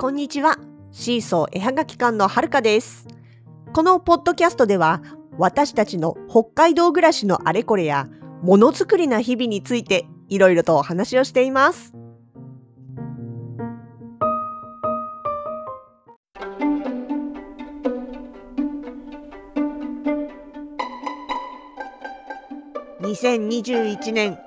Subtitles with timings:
[0.00, 0.58] こんにちは。
[0.92, 3.08] シーソー絵はがき館のはるかです。
[3.72, 5.02] このポッドキャストでは、
[5.38, 8.06] 私たちの北海道暮らしのあれこれや、
[8.40, 11.94] ものづくりな日々について、いろいろとお話をしています。
[23.00, 24.38] 2021年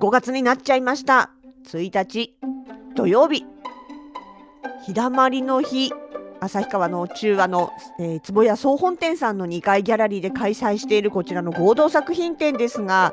[0.00, 1.30] 5月になっちゃいました。
[1.68, 2.36] 1日
[2.96, 3.57] 土曜日。
[4.88, 5.92] 日だまりの日。
[6.40, 13.12] 旭川の中和の、えー、坪谷総本店さんの2階ギャラリーで開催しているこちらの合同作品展ですが、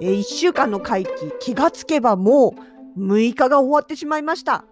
[0.00, 2.54] えー、1週間の会期気がつけばも
[2.96, 4.64] う6日が終わってしまいました。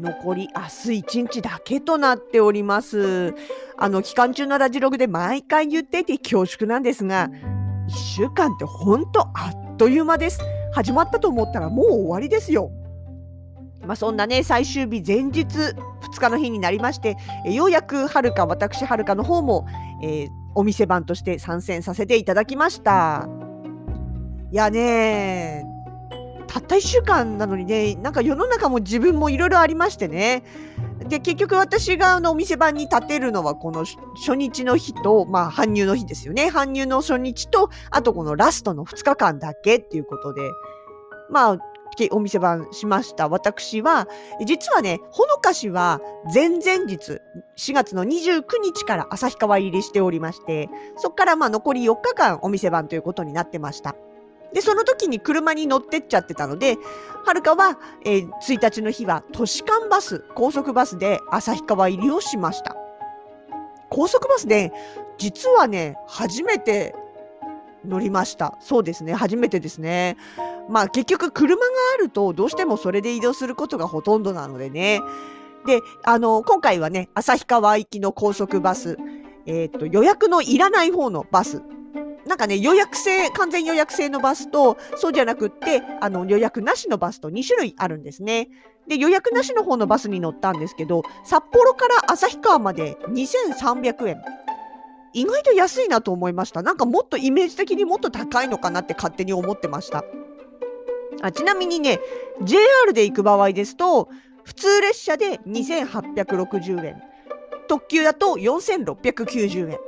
[0.00, 3.32] 残り明日1日だけとなっております。
[3.76, 10.40] あの期間中のラジログで毎回言っていて恐縮なんですが1週間ってほんとあっという間です。
[10.72, 12.72] 始まったと思ったらもう終わりですよ。
[13.86, 15.74] まあ、そんなね最終日前日2
[16.20, 19.66] 日の日になりましてえようやくはるか私はるかの方も、
[20.02, 23.28] えー、お店番として参戦させていただきました。
[24.52, 25.64] いやね
[26.46, 30.44] たった1週間なのにねなんか世の中も自分もいろいろありましてね。
[31.08, 36.48] で結局私があのお店番に立てるのはこの初日の日と、まあ、搬入の日ですよね。
[36.48, 40.42] 搬入の初日とあとこのラストの2日間だけっていうことで。
[41.30, 41.58] まあ
[42.12, 43.28] お店番しました。
[43.28, 44.08] 私は
[44.44, 46.00] 実はねほのかしは
[46.32, 47.20] 前々日
[47.56, 53.94] 4月の29日から旭川入りしておりましてそこからまあ残り4日間お店番ということになってました。
[54.52, 56.76] でその時に車に乗ってっちゃってたので
[57.24, 62.76] はるかは、えー、1日の日は都市間バス高速バスで旭川入りをしました。
[63.90, 64.72] 高速バスで
[65.18, 66.94] 実はね初めて
[67.86, 70.16] 乗りましたそうですね初めてですね
[70.68, 71.62] まあ結局車が
[71.94, 75.00] あるとどうしてもそれで移動することがほとんどなのでね。
[75.66, 78.98] で、あの、今回はね、旭川行きの高速バス、
[79.46, 81.62] えっ、ー、と、予約のいらない方のバス。
[82.26, 88.48] なんかね、予約制、完全予約制のバスと、そうじゃなくって、あの、予約なしのバスと2種類あるんですね。
[88.88, 94.22] で、予約なしの方のバスに乗ったんですけど、札幌から旭川まで2300円。
[95.14, 96.62] 意外と安いなと思いました。
[96.62, 100.04] なんかもっとイメージ的にもっと高いのかなって勝手に思ってました。
[101.22, 102.00] あちなみにね
[102.42, 104.08] JR で行く場合ですと
[104.42, 107.02] 普通列車で2860円。
[107.68, 109.78] 特急だと4690円。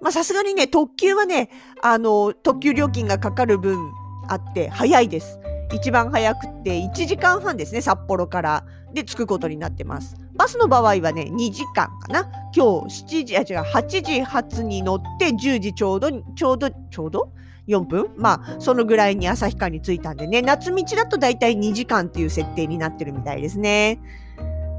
[0.00, 1.50] まさすがにね特急はね
[1.82, 3.92] あの特急料金がかかる分
[4.28, 5.38] あって早いです。
[5.74, 8.64] 一番早くって1時間半ですね札幌から。
[8.92, 10.16] で着くことになってます。
[10.42, 12.28] バスの場合はね2時間かな。
[12.52, 17.32] 今日7時あ違う8時発に乗って10時ちょうどちょうどちょうど
[17.68, 18.10] ？4分？
[18.16, 20.42] まあそのぐらいに旭川に着いたんでね。
[20.42, 24.00] 夏道だと大体2時間っていう設定になってるみたいですね。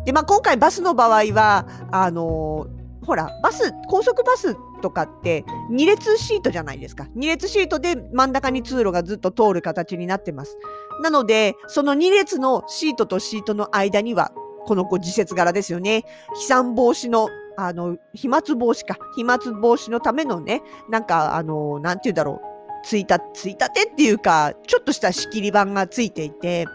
[0.04, 7.08] でまあ今回バスの場合はあのー、ほらバス高速バスとかって2列シートじゃないですか。
[7.16, 10.58] 2列シートで真ん中に通路がずっと通る形になってます。
[11.02, 14.34] なのでその2列のシートとシートの間には
[14.66, 16.04] この子自節柄ですよね。
[16.36, 18.98] 飛散防止のあの飛沫防止か。
[19.16, 22.54] 飛沫防止のためのねなんかあのなんて言うんだろう。
[22.84, 26.66] ついた、ついたてっていうか、ちょっとした仕切り板がついていて、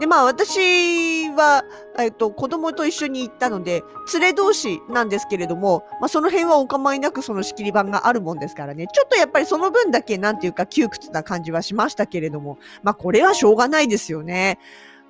[0.00, 1.64] で、まあ私は、
[1.96, 3.84] えっと、子供と一緒に行ったので、
[4.14, 14.58] 連れ同士なんですけれども、まあその辺はお構いなくその仕切り板があるもんですからね、ちょっとやっぱりその分だけなんていうか窮屈な感じはしましたけれども、まあこれはしょうがないですよね。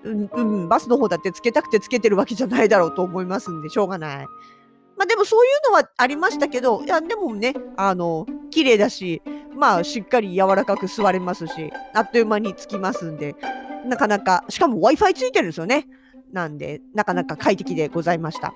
[0.04, 4.26] うん、うん、バスの方だってつけたくてつけてるわけじゃないだろうと思いますんで、しょうがない。
[4.96, 9.22] まあでもそういうのはありましたけど、いや、でもね、あの、綺麗だし、
[9.54, 13.34] まあしっかり柔らかく座れますし、あっという間に着きますんで、
[13.86, 15.86] なかなか、しかも Wi-Fi ついてるんですよね。
[16.32, 18.54] なんで、なかなか快適でございました。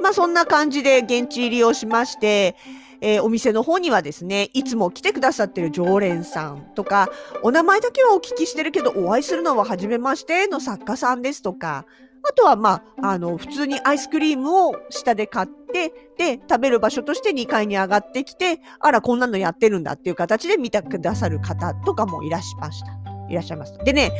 [0.00, 2.56] まあそんな感じで現地入りをしまして、
[3.04, 7.10] えー、お店の方にはですね、いつも来てくださってる常連さんとか、
[7.42, 11.84] お名前だけはお聞きしてるけど、お会いするのは初めましての作家さんですとか、
[12.26, 22.86] あとは、まあ、あの、普通にアイスクリームを下で買って、で、食べる場所として2階に上がってきて、あら、こんなのやってるんだっていう形で見てくださる方とかもいらっしゃいました。
[23.28, 23.76] いらっしゃいます。
[23.84, 24.12] でね、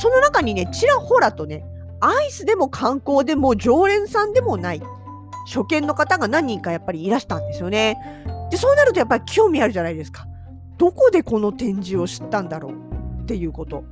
[0.00, 1.64] その中にね、ちらほらとね、
[2.00, 4.82] アイスでも観光でも常連さんでもない、
[5.46, 7.96] 初見の方が何人かやっぱりいらしたんですよね。
[8.52, 10.26] で、そうなるとやっぱり興味あるじゃないですか。
[10.76, 12.72] どこでこの展示を知ったんだろう？
[13.22, 13.84] っていうこと。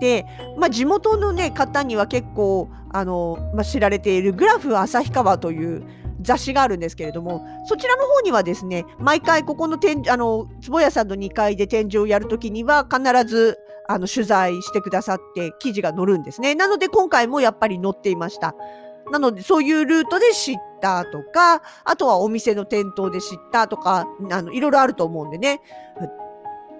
[0.00, 0.24] で、
[0.56, 5.84] まあ、地元の、ね、方には結構あの、まあ、知られているグラフ旭川という
[6.22, 13.58] 雑誌があるんですけれどもそちらの方にはですね毎回ここの展あの坪谷さんの2階で展示をやるときには必ず
[13.88, 16.54] あの取材してくださって記事が載るんですね。
[16.54, 18.54] なので今回もやっぱり載っていました。
[19.10, 25.60] なのでそういうルートで知ったとか、あとはお店の店頭で知ったとか、あのいろいろあると思うんでね。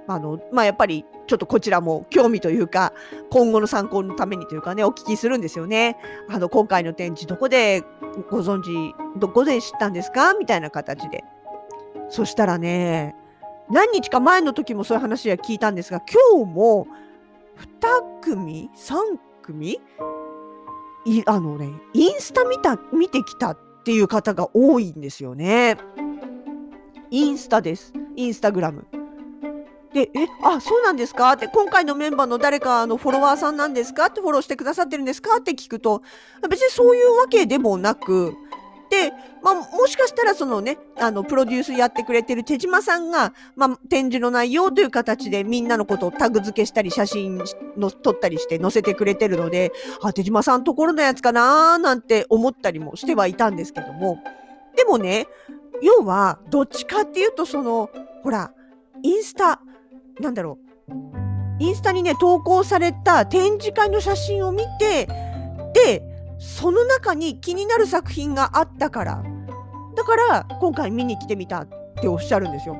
[0.08, 2.92] あの、まあ、やっぱりちょっとこちらも興味というか、
[3.30, 5.96] 今後の参考のためにというかね、お聞きするんですよね。
[6.30, 7.82] あの、今回の展示どこで
[8.30, 10.34] ご存知、どこで知ったんですか？
[10.34, 11.24] みたいな形で。
[12.08, 13.16] そしたらね、
[13.68, 16.86] 何日か前の時もそういう話は聞いたんですが、今日も
[17.58, 18.94] 2組 ?3
[19.42, 19.80] 組
[21.06, 25.78] いあのね、インスタ見た、見てきたっていう方が多いんですよね。
[27.10, 27.92] インスタです。
[28.16, 28.86] インスタグラム。
[29.94, 31.32] で、え、あ、そうなんですか？
[31.32, 36.02] って、今回のメンバーの誰かのフォロワーさんなんですかってフォローしてくださってるんですかって聞くと、
[36.50, 38.34] 別にそういうわけでもなく、
[39.42, 47.42] まあ、もしかしたらそのね、あの、プロデュースやってくれてる手島さんが、まあ、展示の内容という形でみんなのことをタグ付けしたり、写真
[47.76, 49.72] の撮ったりして載せてくれてるので、
[50.02, 54.18] あ、手島さんところのやつかなーなんて思ったりもしてはいたんですけども、
[54.76, 55.26] でもね、
[55.82, 57.90] 要は、どっちかっていうと、その、
[58.22, 58.52] ほら、
[59.02, 59.60] インスタ、
[60.20, 60.66] なんだろう。
[61.58, 65.06] インスタにね、投稿された展示会の写真を見て、
[65.74, 66.15] で、
[66.46, 69.22] その中に気になる作品があったから、
[69.96, 71.68] だから今回見に来てみたっ
[72.00, 72.76] ておっしゃるんですよ。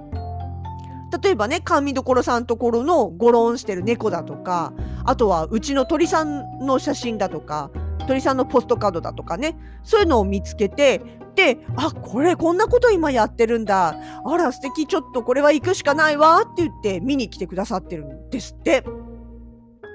[1.23, 4.73] 例えばね、甘味どころさんところのゴロンしてる猫だとか、
[5.05, 7.71] あとはうちの鳥さんの写真だとか、
[8.07, 11.03] 鳥さんのポストカードだとかね、そういうのを見つけて、
[11.35, 13.97] で、あ、これこんなこと今やってるんだ。
[14.25, 18.85] あら素敵、ちょっとこれは行くしかないわって言って見に来てくださってるんですって。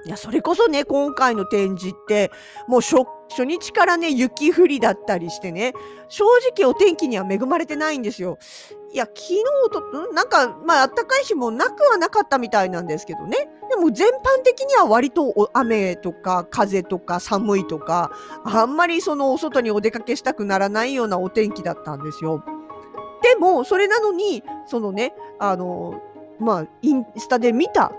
[0.04, 2.32] いや、それこそね、今回の展示って、
[2.68, 5.74] もう初日からね、雪降りだったりしてね、
[6.10, 6.26] 正
[6.56, 8.40] 直お天気には恵まれてないんですよ。
[8.92, 13.38] いや、昨日と、なんか、まあ、暖かい日もなくはなかったみたいなんですけどね。
[13.70, 18.12] でも全般的には割と雨とか風とか寒いとか、
[18.44, 22.44] あんまりそのお外にお出かけしたくならないようなお天気だったんですよ。
[23.22, 26.02] でも、それなのに、そのね、あの、
[26.40, 27.92] まあ、インスタで見た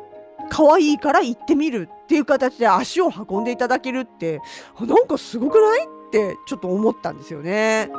[0.51, 4.41] 可愛いから行ってみるっていう形で足を運んでいただけるって
[4.81, 5.85] なんかすごくない？
[5.85, 7.91] ってちょっと思ったんですよね。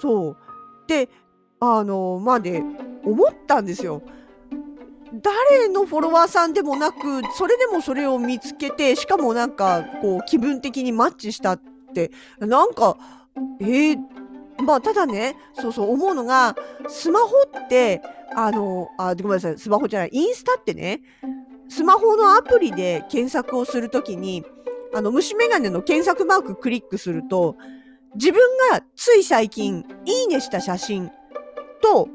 [0.00, 0.36] そう
[0.86, 1.10] で
[1.60, 2.62] あのまあで
[3.04, 4.02] 思ったんですよ。
[5.12, 6.98] 誰のフォロワーさんでもなく
[7.36, 11.60] それでもそれを見つけてしかもなんかこう気分的にマッチしたっ
[11.92, 12.96] てなんか
[13.60, 13.98] えー、
[14.62, 16.54] まあただねそうそう思うのが
[16.88, 17.26] スマホ
[17.64, 18.00] って
[18.36, 21.02] あのあごめんなさいスマホじゃないインスタってね
[21.70, 24.44] スマホのアプリで検索をするときに、
[24.92, 27.56] あの、虫眼鏡の検索マーククリックすると、
[28.16, 28.40] 自分
[28.72, 31.10] がつい最近、いいねした写真
[31.80, 32.08] と、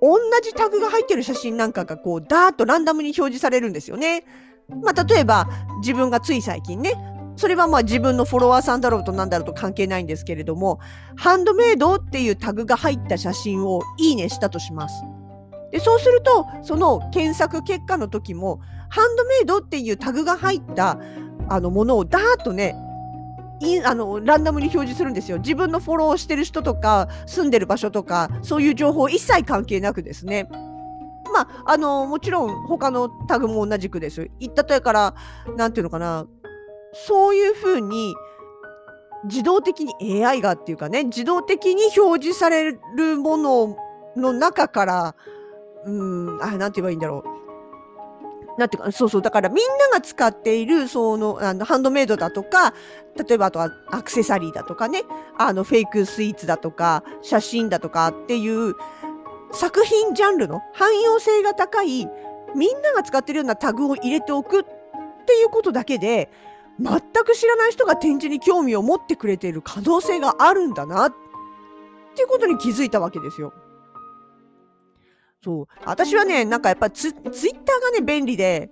[0.00, 4.24] 同じタグが入ってる写真なんかがこう、ダーッとランダムに表示されるんですよね。
[4.68, 5.48] まあ、例えば、
[5.80, 6.94] 自分がつい最近ね、
[7.36, 10.78] それはまあ自分のフォロワーさんだろうとなんだろうと関係ないんですけれども、
[11.16, 15.02] ハンドメイドっていうタグが入った写真をいいねしたとします。
[15.72, 18.60] で、そうすると、その検索結果の時も、
[18.94, 21.00] ハンドメイドっていうタグが入った
[21.48, 22.76] あのものをダーッとね
[23.60, 25.38] いあのランダムに表示するんですよ。
[25.38, 30.48] 自分のフォローしてる人とか住んでる場所とかそういう情報一切関係なくですね。
[31.32, 34.30] まあ、あのもちろん他のタグも同じくです。
[34.38, 35.14] 言ったとやから
[35.56, 36.28] 何ていうのかな
[36.92, 38.14] そういうふうに
[39.24, 43.76] 自動的に AI がっていうかね自動的に表示されるもの
[44.16, 45.16] の中から
[45.84, 47.43] うんあなんて言えばいいんだろう
[48.56, 52.72] なんていうか、そうそう、だからみんなが使っている、その、あの、ハンドメイドだとか、
[53.16, 55.02] 例えばあとはアクセサリーだとかね、
[55.38, 58.74] あの、フェイクスイーツだとか、写真だとかっていう
[59.52, 62.08] 作品ジャンルの汎用性が高い、
[62.54, 64.64] みんなが使ってるようなタグを入れておくっ
[65.26, 66.30] ていうことだけで、
[66.80, 71.14] 全く知らない人が展示に興味を持ってくれている可能性があるんだなっ
[72.14, 73.52] ていうことに気づいたわけですよ。
[75.44, 75.66] そう。
[75.84, 78.70] 私はね、なんかやっぱツツイッターがね、便利で、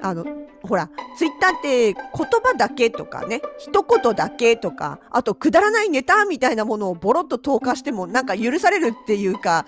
[0.00, 0.24] あの、
[0.62, 0.88] ほら、
[1.18, 9.66] ツイッターって言葉だけとかね、一言だけとか、あとくだらないネタみたいなものをボロッと投下してもなんか許されるっていうか、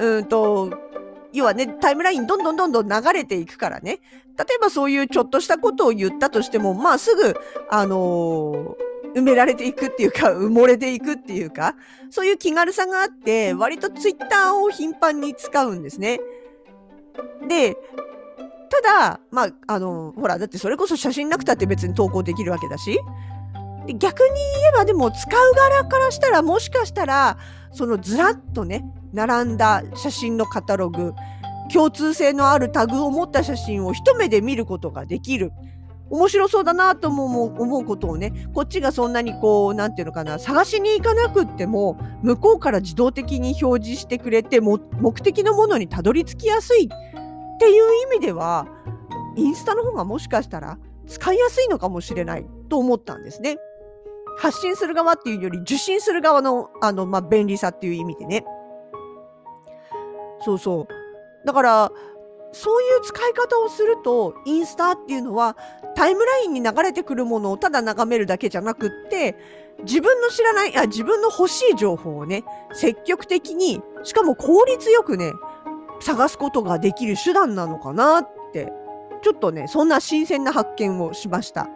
[0.00, 0.72] うんと、
[1.34, 4.00] 要はね、タイムラインどんどんどんどん流れていくからね。
[4.38, 7.36] 例えばそういうちょっとしたことを言ったとしても、まあすぐ、
[7.68, 11.76] あのー埋められていくっていうか、埋もれていくっていうか、
[12.10, 16.20] そういう気軽さがあって、割とツイッターを頻繁に使うんですね。
[17.48, 17.76] で、
[18.70, 22.98] ただ、まあ、あの、ほら、だってそれこそ写真なくたって別に投稿できるわけだし、
[23.92, 27.36] 逆に言えばでも使う側からしたらもしかしたら
[27.70, 31.12] そのずらっとね並んだ写真のカタログ
[31.72, 35.52] 共通性のあるタグを持った写真を一目で見ることができる。
[36.10, 44.78] 面白そうだなとも思うことをねこっちがそんなにこう何て言うのかな探しに行かなくっても向こうから自動的に表示してくれて目
[45.20, 48.66] 的のものにたどり着きやすいっていう意味では
[49.36, 53.58] インスタの方がもしかしたら使いやすいのかもしれないと思ったんですね。
[54.36, 58.44] 発信する側っていうより受信する側のあの、まあ、便利さっていう意味でね。
[60.40, 61.46] そうそう。
[61.46, 61.92] だから
[62.54, 65.56] そういう使い方をするとインスタっていうのは
[65.94, 69.36] タイムラインに流れてくるものをただ眺めるだけじゃなくって
[69.82, 75.32] 自分の知らないあ自分の欲しい情報をね積極的にしかも効率よくね
[76.00, 78.72] 探すことができる手段なのかなって
[79.22, 81.68] ちょっとねそんな新鮮な発見をしました。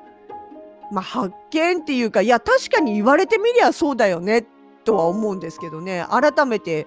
[0.91, 4.47] まあ、発見っていうかいや確かに言われてみりゃそうだよね
[4.85, 6.87] とは思うんですけどね改めて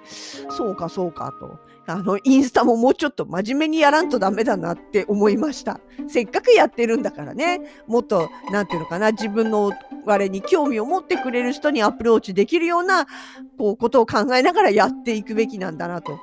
[0.49, 1.59] そうかそうかと
[1.91, 5.79] あのインスタももうちょっと真面目にやらんとダメだなって思いました。
[6.07, 7.61] せっかくやってるんだからね。
[7.87, 9.11] もっと何て言うのかな。
[9.11, 9.71] 自分の
[10.07, 13.07] あれに興味を持ってくれる人にアプローチできるような
[13.57, 16.19] こうことを考えながらやっていくべきなんだなと。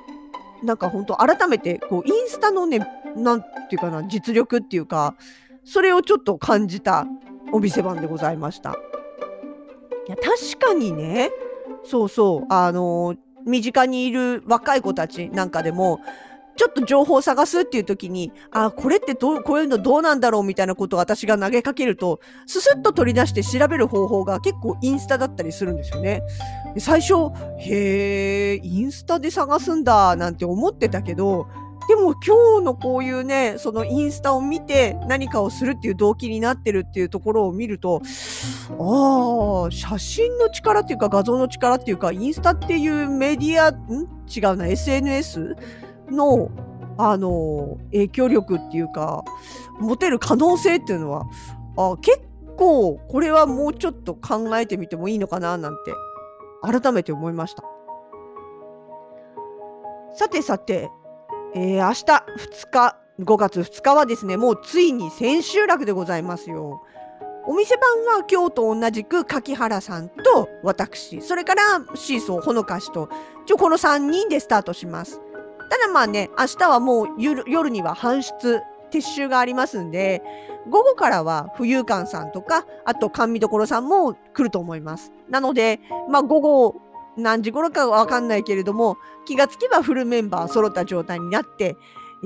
[0.63, 2.85] なんか本当改めてこうインスタのね
[3.15, 5.15] 何て言うかな実力っていうか
[5.63, 7.05] それをちょっと感じた
[7.53, 8.75] お店番でございました。
[10.07, 11.31] いや確かにね。
[11.83, 12.45] そうそう。
[12.49, 13.15] あの
[13.45, 15.99] 身近にいる若い子たちなんかでも
[16.59, 26.21] ちょっと情報を探すっていう時に、あ、これってどう、こういうのどうなんだろうみたいなことを私が投げかけると、ススッと取り出して調べる方法が結構インスタだったりするんですよね。
[26.77, 31.47] 最初、へえ、インスタで探すんだなんて思ってたけど、
[31.89, 38.03] でも今日のこういうね、そのインスタを見て何かをするっていう動機になってるっていうところを見ると、
[38.77, 44.07] ああ、写真の力っていうか画像の力っていうか、インスタっていうメディア、ん？
[44.27, 45.55] 違うな、SNS
[46.11, 46.51] の、
[46.99, 49.23] あの、影響力っていうか、
[49.79, 51.25] 持てる可能性っていうのは、
[51.75, 52.21] あ結
[52.55, 55.91] 構これはもうちょっと考えてみてもいいのかななんて、
[56.61, 57.63] 改めて思いました。
[60.13, 60.91] さてさて、
[61.55, 62.03] えー、明日
[62.65, 66.83] 2日、5月2日はですね、もうついに千秋楽でございますよ。
[67.47, 71.63] お店番は今日と同じく柿原さんと私、それから
[71.95, 73.09] シーソーほのかしと、
[73.47, 75.19] ちょこの3人でスタートします。
[75.69, 80.21] ただまあね、明日はもう夜には搬出、撤収がありますんで、
[80.69, 85.11] 午後からは浮遊館さんとか、あと甘味どころさんも来ると思います。
[85.29, 85.79] なので、
[86.09, 86.75] まあ午後
[87.19, 91.77] 何時頃かわかんないけれども、気がつけばフルメンバー揃った状態になって、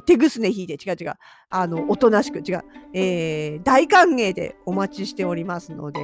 [0.06, 1.14] 手ぐすね引いて、違う違う、
[1.50, 6.00] あの、おとなしく、違う、えー、大歓迎でお待ちしておりますので、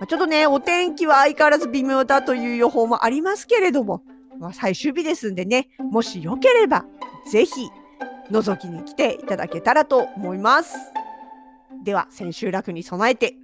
[0.00, 4.02] まあ、ちょっとね、お天気は相変わらず微妙だという予報もありますけれども、
[4.40, 6.84] まあ、最終日ですんでね、もしよければ、
[7.30, 7.52] ぜひ、
[8.30, 10.74] 覗きに来ていただけたらと思います。
[11.84, 13.36] では、千秋楽に備えて、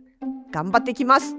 [0.50, 1.36] 頑張ってきます。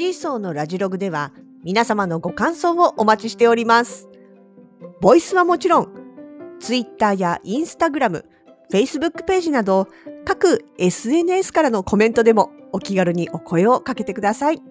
[0.00, 1.30] シーソーのラジログでは
[1.62, 4.08] 皆様のご感想をお待ちしております。
[5.02, 5.88] ボイスはもちろん、
[6.58, 8.24] Twitter や Instagram、
[8.72, 9.88] Facebook ページなど
[10.24, 14.62] 各 SNS からのコメントでもお気軽にお声をかけてください。